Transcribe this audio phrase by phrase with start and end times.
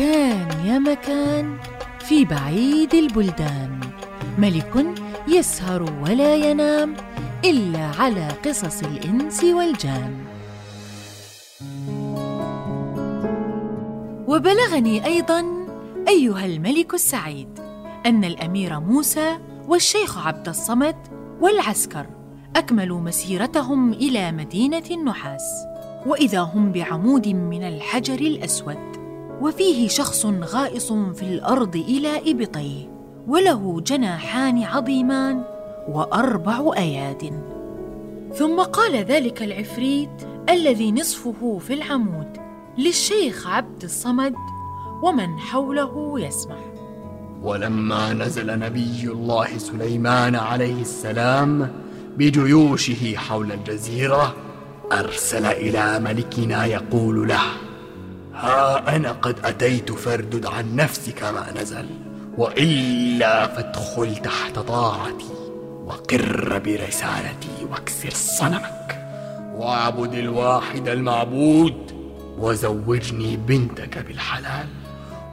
[0.00, 1.56] كان يا مكان
[1.98, 3.80] في بعيد البلدان.
[4.38, 4.86] ملك
[5.28, 6.94] يسهر ولا ينام
[7.44, 10.16] إلا على قصص الإنس والجان.
[14.28, 15.44] وبلغني أيضا
[16.08, 17.58] أيها الملك السعيد
[18.06, 19.38] أن الأمير موسى
[19.68, 20.96] والشيخ عبد الصمد
[21.40, 22.06] والعسكر
[22.56, 25.64] أكملوا مسيرتهم إلى مدينة النحاس.
[26.06, 28.89] وإذا هم بعمود من الحجر الأسود
[29.40, 32.90] وفيه شخص غائص في الأرض إلى إبطيه
[33.28, 35.44] وله جناحان عظيمان
[35.88, 37.32] وأربع أياد.
[38.34, 40.10] ثم قال ذلك العفريت
[40.48, 42.36] الذي نصفه في العمود
[42.78, 44.34] للشيخ عبد الصمد
[45.02, 46.56] ومن حوله يسمع
[47.42, 51.70] ولما نزل نبي الله سليمان عليه السلام
[52.16, 54.34] بجيوشه حول الجزيرة
[54.92, 57.69] أرسل إلى ملكنا يقول له
[58.40, 61.86] ها أنا قد أتيت فاردد عن نفسك ما نزل
[62.38, 65.34] وإلا فادخل تحت طاعتي
[65.84, 69.06] وقر برسالتي واكسر صنمك.
[69.56, 71.92] واعبد الواحد المعبود
[72.38, 74.66] وزوجني بنتك بالحلال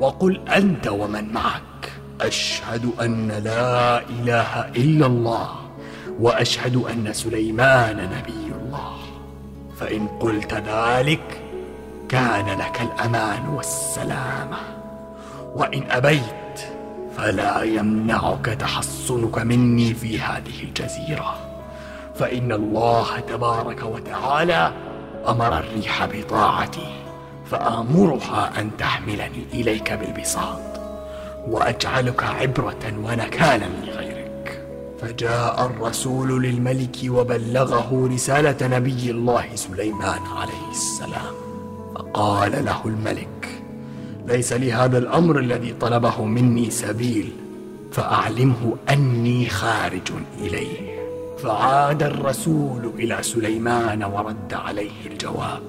[0.00, 1.92] وقل أنت ومن معك.
[2.20, 5.50] أشهد أن لا إله إلا الله
[6.20, 8.96] وأشهد أن سليمان نبي الله.
[9.80, 11.40] فإن قلت ذلك
[12.08, 14.56] كان لك الأمان والسلامة
[15.54, 16.60] وإن أبيت
[17.16, 21.34] فلا يمنعك تحصنك مني في هذه الجزيرة.
[22.14, 24.72] فإن الله تبارك وتعالى
[25.28, 26.94] أمر الريح بطاعتي
[27.50, 30.60] فآمرها أن تحملني إليك بالبساط
[31.48, 34.66] وأجعلك عبرة ونكالا لغيرك.
[35.00, 41.45] فجاء الرسول للملك وبلغه رسالة نبي الله سليمان عليه السلام.
[41.96, 43.48] فقال له الملك
[44.26, 47.32] ليس لهذا الأمر الذي طلبه مني سبيل
[47.92, 50.96] فأعلمه أني خارج إليه.
[51.38, 55.62] فعاد الرسول إلى سليمان ورد عليه الجواب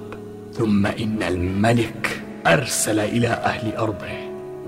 [0.52, 4.18] ثم إن الملك أرسل إلى أهل أرضه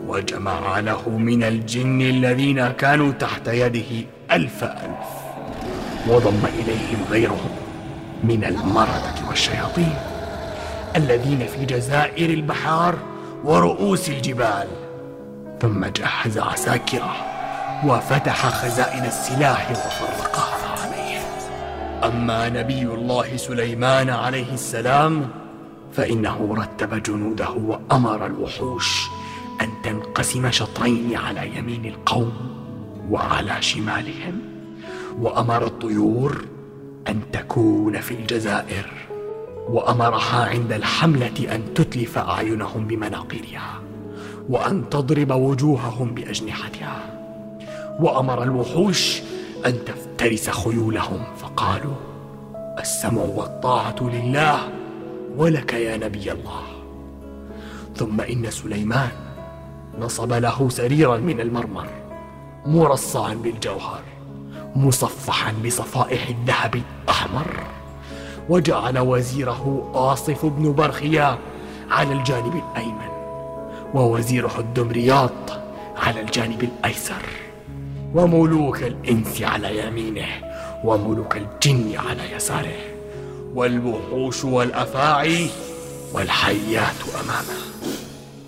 [0.06, 5.10] وجمع له من الجن الذين كانوا تحت يده ألف ألف
[6.08, 7.50] وضم إليهم غيرهم
[8.24, 10.09] من المردة والشياطين.
[10.96, 12.98] الذين في جزائر البحار
[13.44, 14.68] ورؤوس الجبال.
[15.60, 17.16] ثم جهز عساكره
[17.86, 21.22] وفتح خزائن السلاح وفرقها عليهم
[22.04, 25.28] أما نبي الله سليمان عليه السلام
[25.92, 29.06] فإنه رتب جنوده وأمر الوحوش
[29.60, 32.32] أن تنقسم شطرين على يمين القوم
[33.10, 34.40] وعلى شمالهم
[35.20, 36.44] وأمر الطيور
[37.08, 39.09] أن تكون في الجزائر.
[39.70, 43.80] وأمرها عند الحملة أن تتلف أعينهم بمناقيرها
[44.48, 47.20] وأن تضرب وجوههم بأجنحتها.
[48.00, 49.20] وأمر الوحوش
[49.66, 51.94] أن تفترس خيولهم فقالوا
[52.78, 54.58] السمع والطاعة لله
[55.36, 56.62] ولك يا نبي الله.
[57.96, 59.10] ثم إن سليمان
[60.00, 61.86] نصب له سريرا من المرمر
[62.66, 64.02] مرصعا بالجوهر
[64.76, 67.79] مصفحا بصفائح الذهب الأحمر.
[68.50, 71.38] وجعل وزيره آصف بن برخيا
[71.90, 73.10] على الجانب الأيمن
[73.94, 75.60] ووزيره الدمرياط
[75.96, 77.22] على الجانب الأيسر.
[78.14, 80.28] وملوك الإنس على يمينه
[80.84, 82.78] وملوك الجن على يساره
[83.54, 85.50] والوحوش والأفاعي
[86.12, 87.60] والحيات أمامه.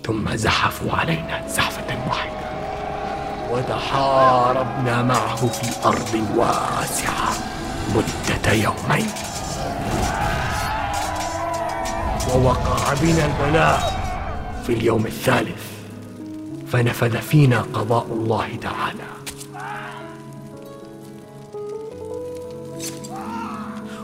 [0.05, 2.49] ثم زحفوا علينا زحفة واحدة
[3.51, 7.33] وتحاربنا معه في أرض واسعة
[7.95, 9.32] مدة يومين.
[12.29, 14.03] ووقع بنا البلاء
[14.65, 15.63] في اليوم الثالث
[16.67, 19.03] فنفذ فينا قضاء الله تعالى.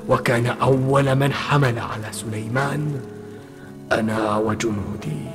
[0.09, 3.01] وكان أول من حمل على سليمان
[3.91, 5.25] أنا وجنودي.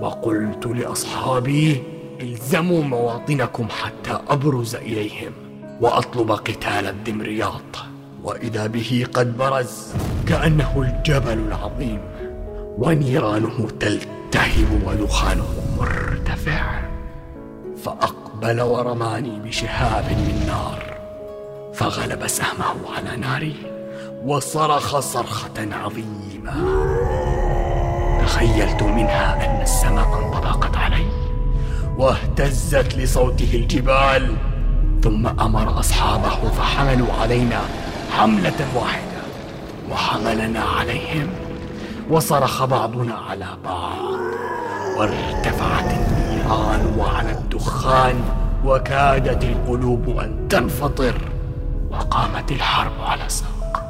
[0.00, 1.82] وقلت لأصحابي
[2.20, 5.32] الزموا مواطنكم حتى أبرز إليهم
[5.80, 7.72] وأطلب قتال الدمرياط.
[8.24, 9.92] وإذا به قد برز
[10.26, 12.00] كأنه الجبل العظيم
[12.78, 15.48] ونيرانه تلتهب ودخانه
[15.78, 16.80] مرتفع
[17.84, 20.98] فأقبل ورماني بشهاب من نار
[21.74, 23.56] فغلب سهمه على ناري
[24.24, 26.52] وصرخ صرخة عظيمة.
[28.22, 31.06] تخيلت منها أن السماء انطبقت علي
[31.98, 34.36] واهتزت لصوته الجبال
[35.02, 37.60] ثم أمر أصحابه فحملوا علينا
[38.16, 39.22] حملة واحدة.
[39.90, 41.28] وحملنا عليهم.
[42.10, 44.18] وصرخ بعضنا على بعض.
[44.96, 48.20] وارتفعت النيران وعلى الدخان.
[48.64, 51.20] وكادت القلوب أن تنفطر.
[51.90, 53.84] وقامت الحرب على ساق.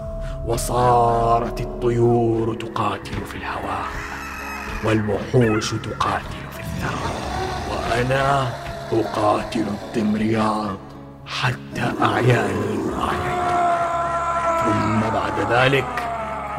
[0.47, 3.87] وصارت الطيور تقاتل في الهواء.
[4.85, 7.12] والوحوش تقاتل في الثرى.
[7.70, 8.49] وأنا
[8.93, 10.79] أقاتل الضمرياط
[11.26, 13.38] حتى أعياني وأعياني.
[14.69, 16.09] ثم بعد ذلك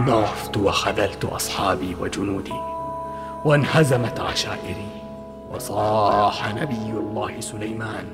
[0.02, 2.60] ضعفت وخذلت أصحابي وجنودي
[3.46, 4.90] وانهزمت عشائري.
[5.54, 8.06] وصاح نبي الله سليمان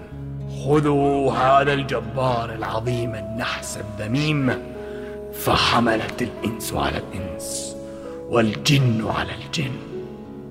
[0.66, 4.58] خذوا هذا الجبار العظيم النحس الذميم
[5.34, 7.76] فحملت الإنس على الإنس
[8.30, 9.76] والجن على الجن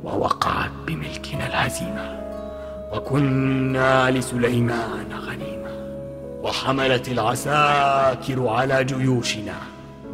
[0.05, 2.21] ووقعت بملكنا الهزيمة
[2.93, 5.74] وكنا لسليمان غنيمة.
[6.55, 9.55] وحملت العساكر على جيوشنا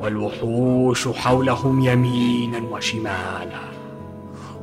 [0.01, 3.61] والوحوش حولهم يمينا وشمالا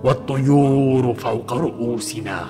[0.03, 2.45] والطيور فوق رؤوسنا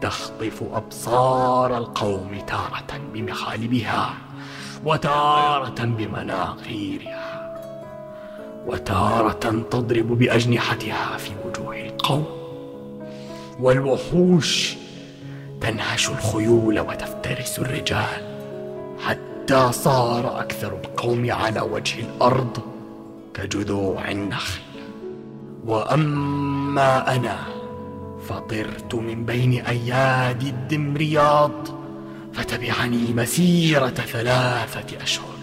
[0.00, 4.14] تخطف أبصار القوم تارة بمخالبها
[4.84, 7.58] وتارة بمناخيرها
[8.66, 12.26] وتارة تضرب بأجنحتها في وجوه القوم
[13.60, 14.74] والوحوش
[15.60, 18.27] تنهش الخيول وتفترس الرجال
[19.00, 22.58] حتى صار أكثر القوم على وجه الأرض
[23.34, 24.60] كجذوع النخل.
[25.66, 27.38] وأما أنا
[28.28, 31.74] فطرت من بين أيادي الدمرياط
[32.32, 35.34] فتبعني مسيرة ثلاثة أشهر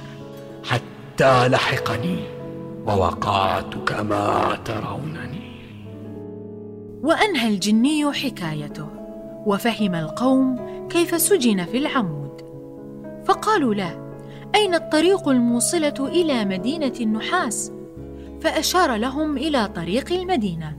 [0.63, 2.19] حتى لحقني
[2.86, 5.52] ووقعت كما ترونني.
[7.04, 8.88] وأنهى الجني حكايته
[9.46, 10.60] وفهم القوم
[10.90, 12.25] كيف سجن في العمود.
[13.25, 14.06] فقالوا له
[14.56, 17.72] أين الطريق الموصلة إلى مدينة النحاس؟
[18.42, 20.77] فأشار لهم إلى طريق المدينة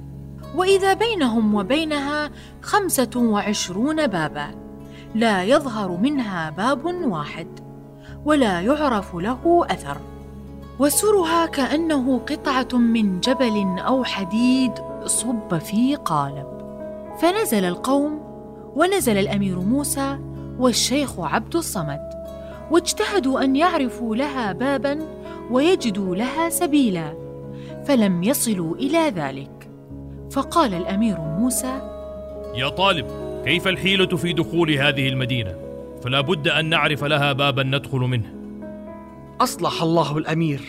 [0.57, 2.31] وإذا بينهم وبينها
[2.63, 4.47] خمسة وعشرون بابا
[5.15, 7.47] لا يظهر منها باب واحد
[8.25, 9.99] ولا يعرف له أثر.
[10.79, 14.73] وسرها كأنه قطعة من جبل أو حديد
[15.05, 16.47] صب في قالب.
[17.21, 18.21] فنزل القوم
[18.77, 20.19] ونزل الأمير موسى
[20.59, 22.16] والشيخ عبد الصمد.
[22.71, 24.99] واجتهدوا أن يعرفوا لها بابا
[25.51, 27.15] ويجدوا لها سبيلا
[27.87, 29.71] فلم يصلوا إلى ذلك.
[30.31, 31.81] فقال الأمير موسى
[32.55, 33.07] يا طالب
[33.45, 35.55] كيف الحيلة في دخول هذه المدينة؟
[36.03, 38.35] فلا بد أن نعرف لها بابا ندخل منه.
[39.41, 40.61] أصلح الله الأمير.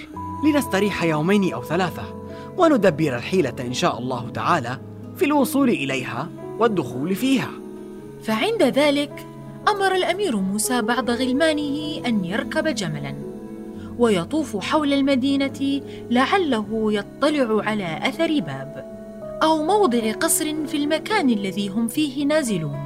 [0.45, 2.03] لنستريح يومين أو ثلاثة
[2.57, 4.79] وندبر الحيلة إن شاء الله تعالى
[5.15, 6.29] في الوصول إليها
[6.59, 7.49] والدخول فيها.
[8.23, 9.25] فعند ذلك
[9.67, 13.15] أمر الأمير موسى بعض غلمانه أن يركب جملا
[13.99, 18.97] ويطوف حول المدينة لعله يطلع على أثر باب
[19.43, 22.79] أو موضع قصر في المكان الذي هم فيه نازلون.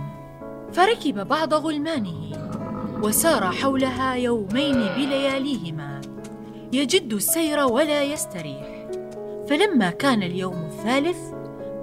[0.74, 2.32] فركب بعض غلمانه
[3.04, 6.02] وسار حولها يومين بلياليهما.
[6.74, 8.88] يجد السير ولا يستريح.
[9.50, 11.18] فلما كان اليوم الثالث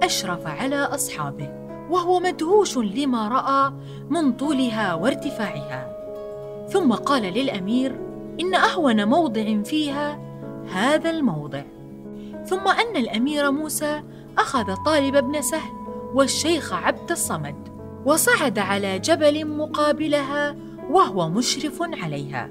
[0.03, 1.58] أشرف على أصحابه.
[1.89, 3.73] وهو مدهوش لما رأى
[4.09, 5.95] من طولها وارتفاعها.
[6.69, 7.99] ثم قال للأمير
[8.39, 10.19] إن أهون موضع فيها
[10.73, 11.63] هذا الموضع.
[12.45, 14.01] ثم أن الأمير موسى
[14.37, 15.71] أخذ طالب بن سهل
[16.13, 17.55] والشيخ عبد الصمد
[18.05, 20.55] وصعد على جبل مقابلها
[20.89, 22.49] وهو مشرف عليها.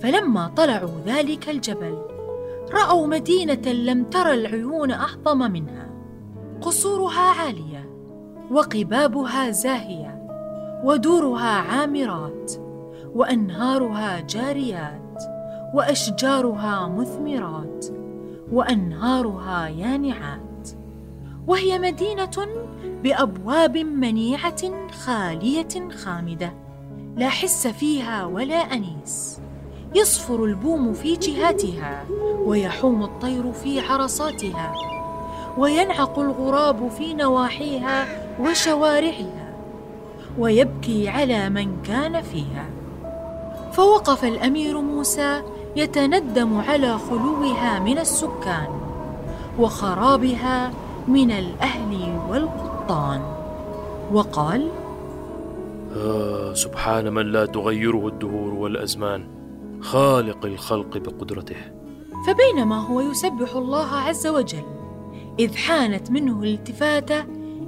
[0.00, 1.98] فلما طلعوا ذلك الجبل
[2.72, 5.90] رأوا مدينة لم تر العيون أعظم منها.
[6.62, 7.75] قصورها عالية.
[8.50, 10.22] وقبابها زاهية
[10.84, 12.52] ودورها عامرات
[13.14, 15.22] وأنهارها جاريات
[15.74, 17.86] وأشجارها مثمرات
[18.52, 20.68] وأنهارها يانعات.
[21.46, 22.46] وهي مدينة
[23.02, 26.52] بأبواب منيعة خالية خامدة
[27.16, 29.40] لا حس فيها ولا أنيس.
[29.94, 32.04] يصفر البوم في جهاتها
[32.46, 34.72] ويحوم الطير في عرصاتها
[35.58, 39.54] وينعق الغراب في نواحيها وشوارعها
[40.38, 42.66] ويبكي على من كان فيها.
[43.72, 45.42] فوقف الأمير موسى
[45.76, 48.66] يتندم على خلوها من السكان
[49.58, 50.72] وخرابها
[51.08, 53.20] من الأهل والقطان
[54.12, 54.68] وقال
[55.96, 59.28] آه سبحان من لا تغيره الدهور والأزمان
[59.80, 61.56] خالق الخلق بقدرته.
[62.26, 64.64] فبينما هو يسبح الله عز وجل
[65.38, 67.24] إذ حانت منه الالتفاته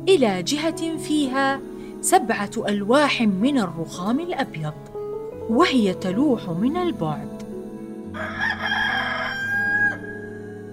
[0.09, 1.61] إلى جهة فيها
[2.01, 4.75] سبعة ألواح من الرخام الأبيض
[5.51, 7.43] وهي تلوح من البعد.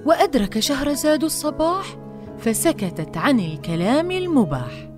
[0.05, 1.85] وأدرك شهرزاد الصباح
[2.39, 4.94] فسكتت عن الكلام المباح.